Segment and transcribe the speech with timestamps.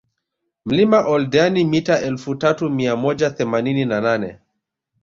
[0.65, 4.39] Mlima Oldeani mita elfu tatu mia moja themanini na nane